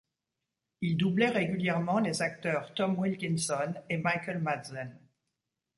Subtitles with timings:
[0.81, 4.97] Il doublait régulièrement les acteurs Tom Wilkinson et Michael Madsen.